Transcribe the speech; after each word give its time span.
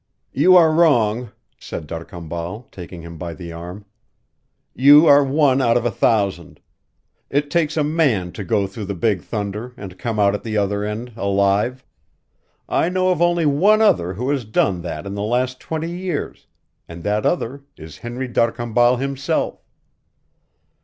"You 0.33 0.55
are 0.55 0.71
wrong," 0.73 1.31
said 1.59 1.85
D'Arcambal, 1.85 2.67
taking 2.71 3.03
him 3.03 3.19
by 3.19 3.35
the 3.35 3.51
arm. 3.53 3.85
"You 4.73 5.05
are 5.05 5.23
one 5.23 5.61
out 5.61 5.77
of 5.77 5.85
a 5.85 5.91
thousand. 5.91 6.59
It 7.29 7.51
takes 7.51 7.77
a 7.77 7.83
MAN 7.83 8.31
to 8.31 8.43
go 8.43 8.65
through 8.65 8.85
the 8.85 8.95
Big 8.95 9.21
Thunder 9.21 9.75
and 9.77 9.99
come 9.99 10.19
out 10.19 10.33
at 10.33 10.41
the 10.41 10.57
other 10.57 10.83
end 10.83 11.13
alive. 11.15 11.85
I 12.67 12.89
know 12.89 13.09
of 13.09 13.21
only 13.21 13.45
one 13.45 13.79
other 13.79 14.15
who 14.15 14.31
has 14.31 14.43
done 14.43 14.81
that 14.81 15.05
in 15.05 15.13
the 15.13 15.21
last 15.21 15.59
twenty 15.59 15.91
years, 15.95 16.47
and 16.87 17.03
that 17.03 17.23
other 17.23 17.61
is 17.77 17.99
Henry 17.99 18.27
d'Arcambal 18.27 18.95
himself. 18.97 19.61